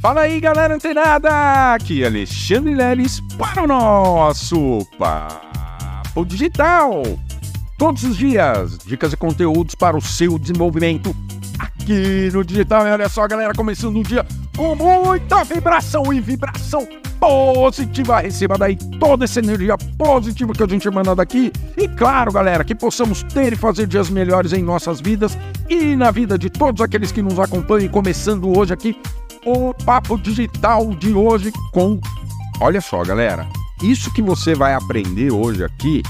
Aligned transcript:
Fala 0.00 0.20
aí, 0.20 0.38
galera 0.38 0.76
antenada! 0.76 1.74
Aqui 1.74 2.04
é 2.04 2.06
Alexandre 2.06 2.72
Leles 2.72 3.20
para 3.36 3.64
o 3.64 3.66
nosso 3.66 4.86
Papo 4.96 6.24
Digital. 6.24 7.02
Todos 7.76 8.04
os 8.04 8.16
dias, 8.16 8.78
dicas 8.86 9.12
e 9.12 9.16
conteúdos 9.16 9.74
para 9.74 9.96
o 9.96 10.00
seu 10.00 10.38
desenvolvimento 10.38 11.12
aqui 11.58 12.30
no 12.32 12.44
digital. 12.44 12.86
E 12.86 12.92
olha 12.92 13.08
só, 13.08 13.26
galera, 13.26 13.52
começando 13.52 13.98
o 13.98 14.04
dia 14.04 14.24
com 14.56 14.76
muita 14.76 15.42
vibração 15.42 16.12
e 16.12 16.20
vibração 16.20 16.86
positiva. 17.18 18.20
Receba 18.20 18.56
daí 18.56 18.76
toda 19.00 19.24
essa 19.24 19.40
energia 19.40 19.76
positiva 19.76 20.52
que 20.52 20.62
a 20.62 20.68
gente 20.68 20.88
manda 20.90 21.12
daqui. 21.12 21.50
E 21.76 21.88
claro, 21.88 22.30
galera, 22.30 22.62
que 22.62 22.74
possamos 22.74 23.24
ter 23.24 23.52
e 23.52 23.56
fazer 23.56 23.88
dias 23.88 24.08
melhores 24.08 24.52
em 24.52 24.62
nossas 24.62 25.00
vidas 25.00 25.36
e 25.68 25.96
na 25.96 26.12
vida 26.12 26.38
de 26.38 26.48
todos 26.48 26.80
aqueles 26.80 27.10
que 27.10 27.20
nos 27.20 27.40
acompanham. 27.40 27.88
Começando 27.88 28.56
hoje 28.56 28.72
aqui 28.72 28.96
o 29.48 29.72
Papo 29.72 30.18
Digital 30.18 30.94
de 30.94 31.12
hoje 31.14 31.50
com. 31.72 31.98
Olha 32.60 32.80
só, 32.80 33.02
galera, 33.02 33.48
isso 33.82 34.12
que 34.12 34.20
você 34.20 34.54
vai 34.54 34.74
aprender 34.74 35.32
hoje 35.32 35.64
aqui, 35.64 36.02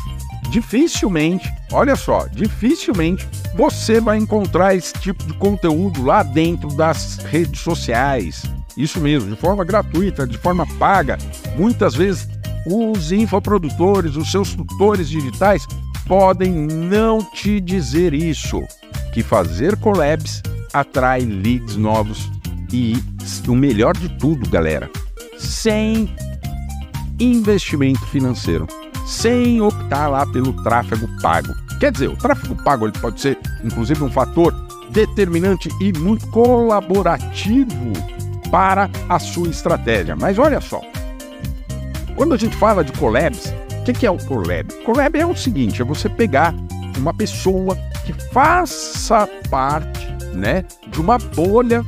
dificilmente, 0.51 1.49
olha 1.73 1.95
só, 1.95 2.27
dificilmente 2.27 3.29
você 3.55 4.01
vai 4.01 4.19
encontrar 4.19 4.75
esse 4.75 4.93
tipo 4.95 5.23
de 5.25 5.35
conteúdo 5.35 6.03
lá 6.03 6.23
dentro 6.23 6.69
das 6.71 7.19
redes 7.19 7.61
sociais. 7.61 8.43
Isso 8.77 9.01
mesmo, 9.01 9.35
de 9.35 9.41
forma 9.41 9.65
gratuita, 9.65 10.27
de 10.27 10.39
forma 10.39 10.67
paga. 10.79 11.19
Muitas 11.57 11.95
vezes 11.95 12.29
os 12.67 13.13
infoprodutores, 13.13 14.17
os 14.17 14.31
seus 14.31 14.55
tutores 14.55 15.09
digitais 15.09 15.67
podem 16.07 16.53
não 16.53 17.23
te 17.23 17.61
dizer 17.61 18.15
isso, 18.15 18.63
que 19.13 19.23
fazer 19.23 19.77
collabs 19.77 20.43
atrai 20.73 21.21
leads 21.21 21.77
novos 21.77 22.31
e 22.73 22.97
o 23.47 23.55
melhor 23.55 23.97
de 23.97 24.09
tudo, 24.19 24.49
galera, 24.49 24.91
sem 25.39 26.15
investimento 27.19 28.05
financeiro, 28.07 28.67
sem 29.07 29.61
optar 29.61 30.09
lá 30.09 30.27
pelo 30.27 30.53
tráfego 30.63 31.09
pago. 31.21 31.55
Quer 31.81 31.93
dizer, 31.93 32.09
o 32.09 32.17
tráfego 32.17 32.55
pago 32.63 32.87
ele 32.87 32.99
pode 32.99 33.21
ser, 33.21 33.39
inclusive, 33.65 34.03
um 34.03 34.11
fator 34.11 34.53
determinante 34.91 35.69
e 35.81 35.93
muito 35.99 36.27
colaborativo 36.29 37.93
para 38.51 38.91
a 39.09 39.19
sua 39.19 39.49
estratégia. 39.49 40.17
Mas 40.17 40.39
olha 40.39 40.61
só, 40.61 40.81
quando 42.17 42.35
a 42.35 42.37
gente 42.37 42.57
fala 42.57 42.83
de 42.83 42.93
collabs, 42.93 43.53
o 43.81 43.85
que, 43.85 43.93
que 43.93 44.07
é 44.07 44.11
o 44.11 44.19
collab? 44.19 44.73
Collab 44.85 45.19
é 45.19 45.27
o 45.27 45.37
seguinte: 45.37 45.81
é 45.81 45.85
você 45.85 46.09
pegar 46.09 46.55
uma 46.97 47.15
pessoa 47.15 47.77
que 48.05 48.13
faça 48.33 49.29
parte, 49.49 50.07
né, 50.35 50.65
de 50.89 51.01
uma 51.01 51.19
bolha 51.19 51.85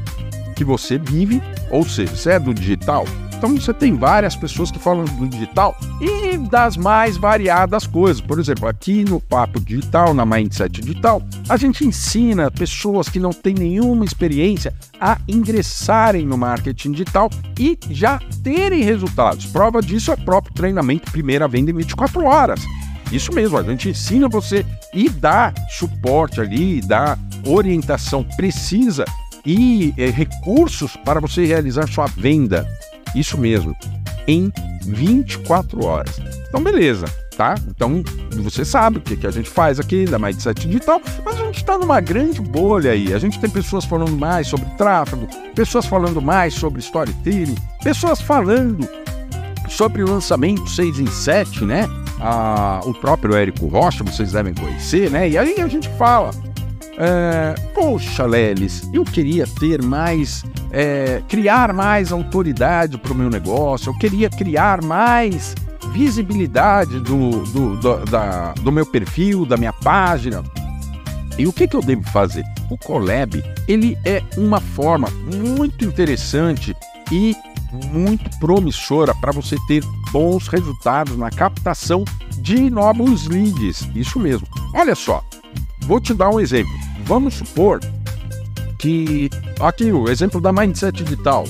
que 0.60 0.64
você 0.64 0.98
vive, 0.98 1.42
ou 1.70 1.88
seja, 1.88 2.14
você 2.14 2.32
é 2.32 2.38
do 2.38 2.52
digital. 2.52 3.06
Então 3.32 3.56
você 3.56 3.72
tem 3.72 3.96
várias 3.96 4.36
pessoas 4.36 4.70
que 4.70 4.78
falam 4.78 5.06
do 5.06 5.26
digital 5.26 5.74
e 6.02 6.36
das 6.36 6.76
mais 6.76 7.16
variadas 7.16 7.86
coisas. 7.86 8.20
Por 8.20 8.38
exemplo, 8.38 8.68
aqui 8.68 9.02
no 9.02 9.18
Papo 9.18 9.58
Digital, 9.58 10.12
na 10.12 10.26
Mindset 10.26 10.82
Digital, 10.82 11.22
a 11.48 11.56
gente 11.56 11.86
ensina 11.86 12.50
pessoas 12.50 13.08
que 13.08 13.18
não 13.18 13.30
têm 13.30 13.54
nenhuma 13.54 14.04
experiência 14.04 14.74
a 15.00 15.16
ingressarem 15.26 16.26
no 16.26 16.36
marketing 16.36 16.92
digital 16.92 17.30
e 17.58 17.78
já 17.88 18.20
terem 18.44 18.82
resultados. 18.82 19.46
Prova 19.46 19.80
disso 19.80 20.10
é 20.10 20.14
o 20.14 20.24
próprio 20.26 20.52
treinamento 20.52 21.10
Primeira 21.10 21.48
Venda 21.48 21.70
em 21.70 21.74
24 21.74 22.22
horas. 22.22 22.60
Isso 23.10 23.32
mesmo, 23.32 23.56
a 23.56 23.62
gente 23.62 23.88
ensina 23.88 24.28
você 24.28 24.66
e 24.92 25.08
dá 25.08 25.54
suporte 25.70 26.38
ali, 26.38 26.82
dá 26.82 27.16
orientação 27.46 28.22
precisa 28.22 29.06
e 29.44 29.94
é, 29.96 30.06
recursos 30.06 30.96
para 30.96 31.20
você 31.20 31.44
realizar 31.44 31.88
sua 31.88 32.06
venda. 32.06 32.66
Isso 33.14 33.38
mesmo, 33.38 33.74
em 34.26 34.52
24 34.82 35.84
horas. 35.84 36.20
Então, 36.48 36.62
beleza, 36.62 37.06
tá? 37.36 37.54
Então, 37.68 38.02
você 38.42 38.64
sabe 38.64 38.98
o 38.98 39.00
que, 39.00 39.16
que 39.16 39.26
a 39.26 39.30
gente 39.30 39.48
faz 39.48 39.80
aqui 39.80 40.04
da 40.04 40.18
Mindset 40.18 40.66
Digital, 40.66 41.00
mas 41.24 41.40
a 41.40 41.44
gente 41.44 41.56
está 41.56 41.78
numa 41.78 42.00
grande 42.00 42.40
bolha 42.40 42.92
aí. 42.92 43.12
A 43.12 43.18
gente 43.18 43.38
tem 43.38 43.50
pessoas 43.50 43.84
falando 43.84 44.16
mais 44.16 44.46
sobre 44.46 44.66
tráfego, 44.76 45.26
pessoas 45.54 45.86
falando 45.86 46.20
mais 46.20 46.54
sobre 46.54 46.80
storytelling, 46.80 47.56
pessoas 47.82 48.20
falando 48.20 48.88
sobre 49.68 50.02
o 50.02 50.10
lançamento 50.10 50.68
6 50.68 50.98
em 50.98 51.06
7, 51.06 51.64
né? 51.64 51.88
Ah, 52.20 52.80
o 52.84 52.92
próprio 52.92 53.34
Érico 53.34 53.66
Rocha, 53.66 54.04
vocês 54.04 54.32
devem 54.32 54.52
conhecer, 54.52 55.10
né? 55.10 55.28
E 55.28 55.38
aí 55.38 55.60
a 55.60 55.68
gente 55.68 55.88
fala 55.96 56.30
é, 57.00 57.54
Poxa, 57.74 58.26
Lelis, 58.26 58.88
eu 58.92 59.04
queria 59.04 59.46
ter 59.46 59.82
mais, 59.82 60.44
é, 60.70 61.22
criar 61.26 61.72
mais 61.72 62.12
autoridade 62.12 62.98
para 62.98 63.12
o 63.12 63.14
meu 63.14 63.30
negócio, 63.30 63.90
eu 63.90 63.98
queria 63.98 64.28
criar 64.28 64.84
mais 64.84 65.54
visibilidade 65.92 67.00
do, 67.00 67.42
do, 67.46 67.76
do, 67.76 68.04
da, 68.04 68.52
do 68.52 68.70
meu 68.70 68.84
perfil, 68.84 69.46
da 69.46 69.56
minha 69.56 69.72
página. 69.72 70.44
E 71.38 71.46
o 71.46 71.52
que, 71.54 71.66
que 71.66 71.74
eu 71.74 71.80
devo 71.80 72.02
fazer? 72.10 72.44
O 72.68 72.76
Collab, 72.76 73.42
ele 73.66 73.96
é 74.04 74.22
uma 74.36 74.60
forma 74.60 75.08
muito 75.34 75.86
interessante 75.86 76.76
e 77.10 77.34
muito 77.92 78.28
promissora 78.38 79.14
para 79.14 79.32
você 79.32 79.56
ter 79.66 79.82
bons 80.12 80.48
resultados 80.48 81.16
na 81.16 81.30
captação 81.30 82.04
de 82.36 82.68
novos 82.68 83.26
leads. 83.26 83.88
Isso 83.94 84.18
mesmo. 84.18 84.46
Olha 84.74 84.94
só, 84.94 85.24
vou 85.82 85.98
te 85.98 86.12
dar 86.12 86.28
um 86.28 86.38
exemplo. 86.38 86.89
Vamos 87.10 87.34
supor 87.34 87.80
que 88.78 89.28
aqui 89.58 89.90
o 89.90 90.08
exemplo 90.08 90.40
da 90.40 90.52
Mindset 90.52 91.02
Digital, 91.02 91.42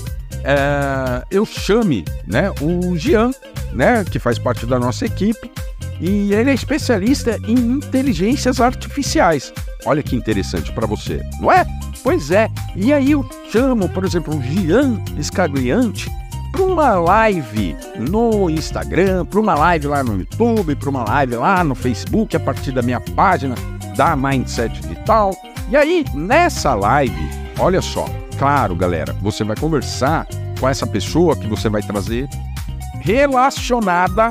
é, 0.43 1.23
eu 1.31 1.45
chame 1.45 2.03
né, 2.27 2.51
o 2.63 2.97
Jean, 2.97 3.31
né, 3.75 4.03
que 4.03 4.19
faz 4.19 4.39
parte 4.39 4.65
da 4.65 4.79
nossa 4.79 5.05
equipe, 5.05 5.53
e 6.01 6.33
ele 6.33 6.51
é 6.51 6.55
especialista 6.55 7.39
em 7.47 7.59
inteligências 7.59 8.59
artificiais. 8.59 9.53
Olha 9.85 10.03
que 10.03 10.17
interessante 10.17 10.73
para 10.73 10.87
você, 10.87 11.21
não 11.43 11.53
é? 11.53 11.67
Pois 12.03 12.31
é. 12.31 12.49
E 12.75 12.91
aí 12.91 13.11
eu 13.11 13.23
chamo, 13.53 13.87
por 13.91 14.07
exemplo, 14.07 14.35
o 14.35 14.43
Gian 14.43 14.99
Escagliante 15.19 16.11
para 16.53 16.63
uma 16.63 16.95
live 16.95 17.77
no 17.99 18.49
Instagram, 18.49 19.27
para 19.27 19.39
uma 19.39 19.55
live 19.55 19.89
lá 19.89 20.03
no 20.03 20.17
YouTube, 20.17 20.75
para 20.75 20.89
uma 20.89 21.05
live 21.05 21.37
lá 21.37 21.63
no 21.63 21.75
Facebook, 21.75 22.35
a 22.35 22.41
partir 22.41 22.73
da 22.73 22.81
minha 22.81 22.99
página 22.99 23.55
da 23.95 24.17
Mindset 24.17 24.81
Digital. 24.81 25.37
E 25.71 25.77
aí, 25.77 26.05
nessa 26.13 26.75
live, 26.75 27.31
olha 27.57 27.81
só, 27.81 28.05
claro, 28.37 28.75
galera, 28.75 29.17
você 29.23 29.45
vai 29.45 29.55
conversar 29.55 30.27
com 30.59 30.69
essa 30.69 30.85
pessoa 30.85 31.37
que 31.37 31.47
você 31.47 31.69
vai 31.69 31.81
trazer 31.81 32.29
relacionada. 33.01 34.31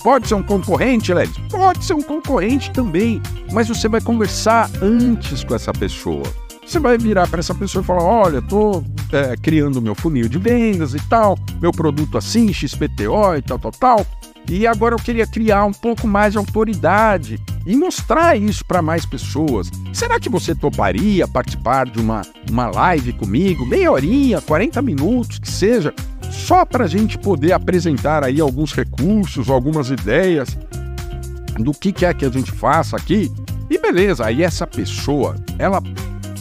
Pode 0.00 0.28
ser 0.28 0.36
um 0.36 0.42
concorrente, 0.44 1.12
Lelis? 1.12 1.36
Pode 1.50 1.84
ser 1.84 1.94
um 1.94 2.02
concorrente 2.02 2.70
também, 2.70 3.20
mas 3.52 3.66
você 3.66 3.88
vai 3.88 4.00
conversar 4.00 4.70
antes 4.80 5.42
com 5.42 5.56
essa 5.56 5.72
pessoa. 5.72 6.22
Você 6.64 6.78
vai 6.78 6.96
virar 6.96 7.26
para 7.26 7.40
essa 7.40 7.54
pessoa 7.54 7.82
e 7.82 7.86
falar: 7.86 8.04
Olha, 8.04 8.38
estou 8.38 8.84
é, 9.12 9.36
criando 9.36 9.82
meu 9.82 9.96
funil 9.96 10.28
de 10.28 10.38
vendas 10.38 10.94
e 10.94 11.00
tal, 11.08 11.36
meu 11.60 11.72
produto 11.72 12.16
assim, 12.16 12.52
XPTO 12.52 13.34
e 13.36 13.42
tal, 13.42 13.58
tal, 13.58 13.72
tal. 13.72 14.06
E 14.48 14.68
agora 14.68 14.94
eu 14.94 14.98
queria 14.98 15.26
criar 15.26 15.64
um 15.64 15.72
pouco 15.72 16.06
mais 16.06 16.32
de 16.32 16.38
autoridade 16.38 17.40
e 17.68 17.76
mostrar 17.76 18.34
isso 18.34 18.64
para 18.64 18.80
mais 18.80 19.04
pessoas. 19.04 19.70
Será 19.92 20.18
que 20.18 20.30
você 20.30 20.54
toparia 20.54 21.28
participar 21.28 21.86
de 21.86 22.00
uma, 22.00 22.22
uma 22.50 22.66
live 22.68 23.12
comigo, 23.12 23.66
meia 23.66 23.92
horinha, 23.92 24.40
40 24.40 24.80
minutos, 24.80 25.38
que 25.38 25.50
seja, 25.50 25.92
só 26.30 26.64
para 26.64 26.84
a 26.84 26.88
gente 26.88 27.18
poder 27.18 27.52
apresentar 27.52 28.24
aí 28.24 28.40
alguns 28.40 28.72
recursos, 28.72 29.50
algumas 29.50 29.90
ideias 29.90 30.56
do 31.58 31.72
que, 31.72 32.06
é 32.06 32.14
que 32.14 32.24
a 32.24 32.30
gente 32.30 32.50
faça 32.50 32.96
aqui? 32.96 33.30
E 33.68 33.76
beleza, 33.76 34.24
aí 34.24 34.42
essa 34.42 34.66
pessoa, 34.66 35.36
ela 35.58 35.82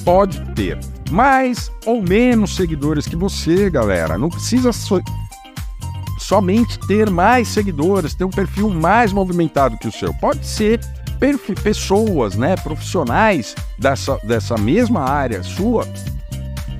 pode 0.05 0.39
ter 0.53 0.79
mais 1.11 1.69
ou 1.85 2.01
menos 2.01 2.55
seguidores 2.55 3.05
que 3.05 3.17
você, 3.17 3.69
galera. 3.69 4.17
Não 4.17 4.29
precisa 4.29 4.71
so 4.71 5.01
somente 6.17 6.79
ter 6.87 7.09
mais 7.09 7.49
seguidores, 7.49 8.13
ter 8.13 8.23
um 8.23 8.29
perfil 8.29 8.69
mais 8.69 9.11
movimentado 9.11 9.77
que 9.77 9.87
o 9.87 9.91
seu. 9.91 10.13
Pode 10.13 10.45
ser 10.45 10.79
pessoas, 11.61 12.35
né, 12.35 12.55
profissionais 12.55 13.55
dessa, 13.77 14.17
dessa 14.23 14.57
mesma 14.57 15.01
área 15.01 15.43
sua 15.43 15.87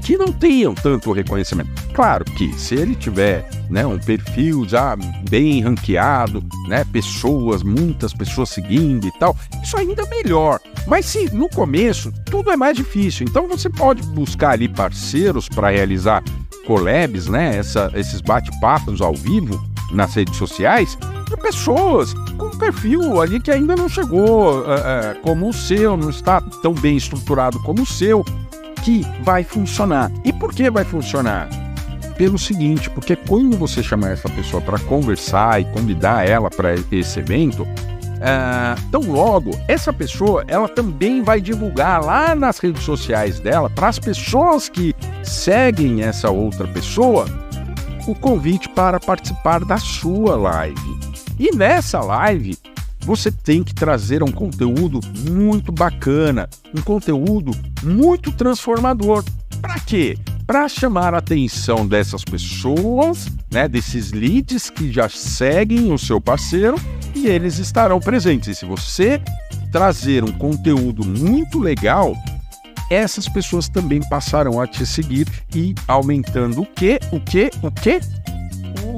que 0.07 0.17
não 0.17 0.31
tenham 0.31 0.73
tanto 0.73 1.11
reconhecimento. 1.11 1.69
Claro 1.93 2.23
que 2.23 2.53
se 2.53 2.75
ele 2.75 2.95
tiver 2.95 3.45
né, 3.69 3.85
um 3.85 3.99
perfil 3.99 4.65
já 4.65 4.95
bem 5.29 5.61
ranqueado, 5.61 6.41
né, 6.69 6.85
pessoas, 6.85 7.61
muitas 7.61 8.13
pessoas 8.13 8.47
seguindo 8.47 9.05
e 9.05 9.11
tal, 9.19 9.35
isso 9.61 9.75
ainda 9.75 10.03
é 10.03 10.09
melhor. 10.09 10.61
Mas 10.87 11.07
se 11.07 11.29
no 11.35 11.49
começo 11.49 12.13
tudo 12.25 12.51
é 12.51 12.55
mais 12.55 12.77
difícil, 12.77 13.27
então 13.27 13.49
você 13.49 13.69
pode 13.69 14.01
buscar 14.03 14.51
ali 14.51 14.69
parceiros 14.69 15.49
para 15.49 15.71
realizar 15.71 16.23
collabs, 16.65 17.27
né, 17.27 17.57
essa, 17.57 17.91
esses 17.93 18.21
bate-papos 18.21 19.01
ao 19.01 19.13
vivo 19.13 19.61
nas 19.91 20.13
redes 20.13 20.37
sociais 20.37 20.97
de 21.29 21.35
pessoas 21.35 22.13
com 22.37 22.46
perfil 22.57 23.21
ali 23.21 23.39
que 23.39 23.51
ainda 23.51 23.75
não 23.75 23.88
chegou 23.88 24.63
é, 24.65 25.15
como 25.21 25.50
o 25.50 25.54
seu, 25.54 25.95
não 25.95 26.09
está 26.09 26.42
tão 26.62 26.74
bem 26.74 26.98
estruturado 26.98 27.59
como 27.63 27.83
o 27.83 27.86
seu, 27.86 28.24
que 28.83 29.06
vai 29.24 29.44
funcionar. 29.44 30.12
E 30.24 30.31
por 30.33 30.54
que 30.54 30.69
vai 30.69 30.83
funcionar? 30.83 31.50
pelo 32.18 32.38
seguinte, 32.38 32.89
porque 32.89 33.15
quando 33.15 33.56
você 33.56 33.83
chamar 33.83 34.09
essa 34.09 34.27
pessoa 34.27 34.59
para 34.59 34.80
conversar 34.80 35.62
e 35.62 35.65
convidar 35.65 36.27
ela 36.27 36.50
para 36.50 36.74
esse 36.74 37.19
evento, 37.19 37.65
é, 38.19 38.75
tão 38.92 39.01
logo 39.01 39.51
essa 39.68 39.94
pessoa 39.94 40.44
ela 40.48 40.68
também 40.68 41.21
vai 41.21 41.39
divulgar 41.39 42.04
lá 42.04 42.33
nas 42.33 42.57
redes 42.57 42.83
sociais 42.83 43.39
dela 43.39 43.69
para 43.69 43.88
as 43.88 44.00
pessoas 44.00 44.68
que 44.68 44.95
seguem 45.24 46.01
essa 46.01 46.31
outra 46.31 46.68
pessoa 46.68 47.25
o 48.07 48.15
convite 48.15 48.69
para 48.69 49.00
participar 49.00 49.63
da 49.65 49.77
sua 49.77 50.36
live. 50.36 51.06
E 51.39 51.55
nessa 51.55 51.99
live 51.99 52.57
você 53.01 53.31
tem 53.31 53.63
que 53.63 53.73
trazer 53.73 54.21
um 54.21 54.31
conteúdo 54.31 54.99
muito 55.29 55.71
bacana, 55.71 56.49
um 56.75 56.81
conteúdo 56.81 57.51
muito 57.81 58.31
transformador. 58.33 59.23
Para 59.61 59.79
quê? 59.79 60.17
Para 60.45 60.67
chamar 60.67 61.13
a 61.13 61.19
atenção 61.19 61.87
dessas 61.87 62.23
pessoas, 62.23 63.27
né, 63.51 63.67
desses 63.67 64.11
leads 64.11 64.69
que 64.69 64.91
já 64.91 65.07
seguem 65.07 65.93
o 65.93 65.97
seu 65.97 66.19
parceiro 66.19 66.77
e 67.15 67.27
eles 67.27 67.59
estarão 67.59 67.99
presentes. 67.99 68.49
E 68.49 68.55
se 68.55 68.65
você 68.65 69.21
trazer 69.71 70.23
um 70.23 70.31
conteúdo 70.31 71.05
muito 71.05 71.59
legal, 71.59 72.13
essas 72.89 73.27
pessoas 73.27 73.67
também 73.67 74.01
passarão 74.09 74.61
a 74.61 74.67
te 74.67 74.85
seguir 74.85 75.27
e 75.53 75.75
aumentando 75.87 76.61
o 76.61 76.65
que? 76.65 76.99
O 77.11 77.19
que? 77.19 77.49
O 77.61 77.71
que? 77.71 77.99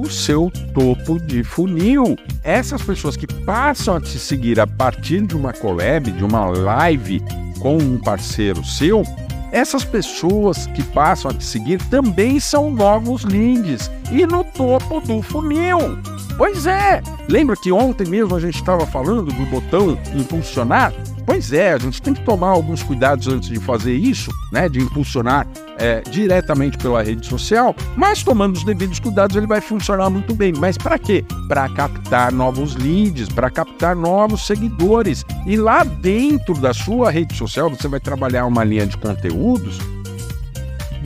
O 0.00 0.10
seu 0.10 0.50
topo 0.72 1.20
de 1.20 1.44
funil. 1.44 2.16
Essas 2.42 2.82
pessoas 2.82 3.16
que 3.16 3.26
passam 3.26 3.96
a 3.96 4.00
te 4.00 4.18
seguir 4.18 4.58
a 4.58 4.66
partir 4.66 5.26
de 5.26 5.36
uma 5.36 5.52
collab, 5.52 6.10
de 6.10 6.24
uma 6.24 6.46
live 6.46 7.22
com 7.60 7.76
um 7.76 7.98
parceiro 7.98 8.64
seu, 8.64 9.04
essas 9.52 9.84
pessoas 9.84 10.66
que 10.68 10.82
passam 10.82 11.30
a 11.30 11.34
te 11.34 11.44
seguir 11.44 11.82
também 11.88 12.38
são 12.38 12.70
novos 12.70 13.24
leads 13.24 13.90
e 14.10 14.24
no 14.24 14.44
topo 14.44 15.00
do 15.00 15.20
funil. 15.22 15.98
Pois 16.38 16.66
é, 16.66 17.02
lembra 17.28 17.56
que 17.56 17.70
ontem 17.70 18.08
mesmo 18.08 18.34
a 18.34 18.40
gente 18.40 18.54
estava 18.54 18.86
falando 18.86 19.24
do 19.24 19.46
botão 19.46 19.98
impulsionar? 20.14 20.92
Pois 21.30 21.52
é, 21.52 21.74
a 21.74 21.78
gente 21.78 22.02
tem 22.02 22.12
que 22.12 22.24
tomar 22.24 22.48
alguns 22.48 22.82
cuidados 22.82 23.28
antes 23.28 23.48
de 23.48 23.60
fazer 23.60 23.94
isso, 23.94 24.32
né? 24.50 24.68
De 24.68 24.80
impulsionar 24.80 25.46
é, 25.78 26.00
diretamente 26.00 26.76
pela 26.76 27.04
rede 27.04 27.24
social, 27.24 27.72
mas 27.96 28.24
tomando 28.24 28.56
os 28.56 28.64
devidos 28.64 28.98
cuidados 28.98 29.36
ele 29.36 29.46
vai 29.46 29.60
funcionar 29.60 30.10
muito 30.10 30.34
bem. 30.34 30.52
Mas 30.52 30.76
para 30.76 30.98
quê? 30.98 31.24
Para 31.46 31.68
captar 31.68 32.32
novos 32.32 32.74
leads, 32.74 33.28
para 33.28 33.48
captar 33.48 33.94
novos 33.94 34.44
seguidores. 34.44 35.24
E 35.46 35.56
lá 35.56 35.84
dentro 35.84 36.54
da 36.54 36.74
sua 36.74 37.12
rede 37.12 37.36
social 37.36 37.70
você 37.70 37.86
vai 37.86 38.00
trabalhar 38.00 38.44
uma 38.44 38.64
linha 38.64 38.88
de 38.88 38.96
conteúdos 38.96 39.78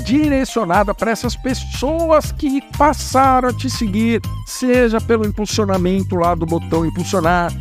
direcionada 0.06 0.94
para 0.94 1.11
essas 1.11 1.37
pessoas 1.37 2.32
que 2.32 2.62
passaram 2.79 3.50
a 3.50 3.53
te 3.53 3.69
seguir, 3.69 4.23
seja 4.47 5.03
pelo 5.03 5.27
impulsionamento 5.27 6.17
lá 6.17 6.35
do 6.35 6.47
botão 6.47 6.87
impulsionar, 6.87 7.53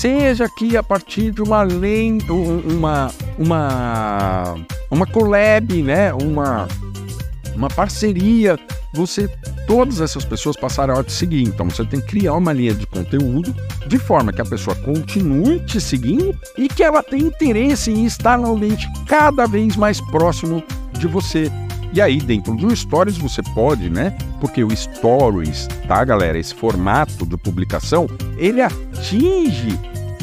seja 0.00 0.46
aqui 0.46 0.78
a 0.78 0.82
partir 0.82 1.30
de 1.30 1.42
uma 1.42 1.62
lei, 1.62 2.18
uma 2.64 3.10
uma 3.38 4.54
uma 4.90 5.06
collab, 5.06 5.82
né, 5.82 6.10
uma 6.14 6.66
uma 7.54 7.68
parceria, 7.68 8.58
você 8.94 9.28
todas 9.66 10.00
essas 10.00 10.24
pessoas 10.24 10.56
passaram 10.56 10.98
a 10.98 11.04
te 11.04 11.12
seguir. 11.12 11.42
Então 11.42 11.68
você 11.68 11.84
tem 11.84 12.00
que 12.00 12.06
criar 12.06 12.32
uma 12.32 12.50
linha 12.50 12.72
de 12.72 12.86
conteúdo 12.86 13.54
de 13.86 13.98
forma 13.98 14.32
que 14.32 14.40
a 14.40 14.44
pessoa 14.44 14.74
continue 14.76 15.60
te 15.66 15.78
seguindo 15.78 16.34
e 16.56 16.66
que 16.66 16.82
ela 16.82 17.02
tenha 17.02 17.26
interesse 17.26 17.90
em 17.90 18.06
estar 18.06 18.38
no 18.38 18.54
ambiente 18.54 18.88
cada 19.06 19.46
vez 19.46 19.76
mais 19.76 20.00
próximo 20.00 20.64
de 20.98 21.06
você. 21.06 21.52
E 21.92 22.00
aí, 22.00 22.18
dentro 22.20 22.54
do 22.54 22.74
Stories, 22.74 23.18
você 23.18 23.42
pode, 23.42 23.90
né? 23.90 24.16
Porque 24.40 24.62
o 24.62 24.74
Stories, 24.74 25.66
tá, 25.88 26.04
galera? 26.04 26.38
Esse 26.38 26.54
formato 26.54 27.26
de 27.26 27.36
publicação, 27.36 28.06
ele 28.38 28.62
atinge 28.62 29.78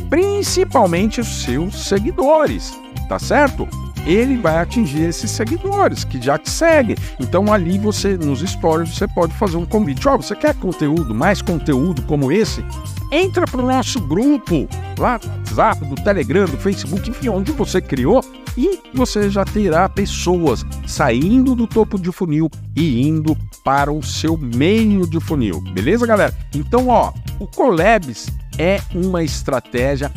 principalmente 0.10 1.20
os 1.20 1.28
seus 1.44 1.88
seguidores, 1.88 2.78
tá 3.10 3.20
certo? 3.20 3.68
Ele 4.06 4.38
vai 4.38 4.60
atingir 4.60 5.04
esses 5.04 5.30
seguidores 5.30 6.06
que 6.06 6.22
já 6.22 6.38
te 6.38 6.50
seguem. 6.50 6.96
Então 7.20 7.52
ali 7.52 7.78
você 7.78 8.16
nos 8.16 8.40
stories 8.40 8.96
você 8.96 9.06
pode 9.06 9.34
fazer 9.34 9.58
um 9.58 9.66
convite. 9.66 10.08
Ó, 10.08 10.16
oh, 10.16 10.22
você 10.22 10.34
quer 10.34 10.56
conteúdo, 10.56 11.14
mais 11.14 11.42
conteúdo 11.42 12.02
como 12.04 12.32
esse? 12.32 12.64
Entra 13.12 13.44
o 13.54 13.62
nosso 13.62 14.00
grupo 14.00 14.68
lá 14.98 15.18
do 15.18 15.28
WhatsApp, 15.28 15.86
do 15.86 15.96
Telegram, 15.96 16.46
do 16.46 16.58
Facebook, 16.58 17.10
enfim, 17.10 17.28
onde 17.28 17.52
você 17.52 17.82
criou 17.82 18.24
e 18.58 18.80
você 18.94 19.30
já 19.30 19.46
terá 19.46 19.88
pessoas 19.88 20.66
saindo 20.88 21.56
do 21.56 21.68
topo 21.68 22.00
de 22.00 22.12
funil 22.12 22.50
e 22.76 23.08
indo 23.08 23.38
para 23.64 23.92
o 23.92 24.02
seu 24.02 24.36
meio 24.36 25.06
de 25.06 25.20
funil. 25.20 25.62
Beleza, 25.62 26.08
galera? 26.08 26.36
Então, 26.56 26.88
ó, 26.88 27.14
o 27.40 27.46
Collabs 27.46 28.28
é 28.58 28.82
uma 28.96 29.24
estratégia 29.24 30.12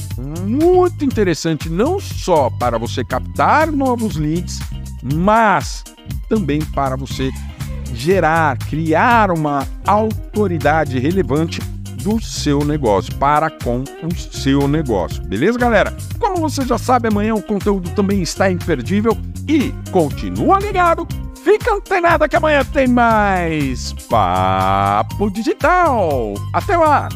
muito 0.47 1.05
interessante 1.05 1.69
não 1.69 2.01
só 2.01 2.49
para 2.49 2.79
você 2.79 3.05
captar 3.05 3.71
novos 3.71 4.17
leads, 4.17 4.61
mas 5.03 5.85
também 6.29 6.61
para 6.61 6.97
você 6.97 7.31
gerar, 7.93 8.57
criar 8.57 9.31
uma 9.31 9.69
autoridade 9.87 10.99
relevante 10.99 11.61
do 12.03 12.21
seu 12.21 12.65
negócio, 12.65 13.15
para 13.17 13.51
com 13.51 13.85
o 14.03 14.15
seu 14.33 14.67
negócio. 14.67 15.23
Beleza, 15.23 15.59
galera? 15.59 15.97
Como 16.19 16.37
você 16.37 16.65
já 16.65 16.79
sabe, 16.79 17.09
amanhã 17.09 17.35
o 17.35 17.43
conteúdo 17.43 17.91
também 17.91 18.23
está 18.23 18.51
imperdível 18.51 19.17
e 19.49 19.73
continua 19.91 20.59
ligado. 20.59 21.07
Fica 21.43 21.75
antenado 21.75 22.29
que 22.29 22.37
amanhã 22.37 22.63
tem 22.65 22.87
mais 22.87 23.95
Papo 24.09 25.31
Digital. 25.31 26.35
Até 26.53 26.77
lá! 26.77 27.09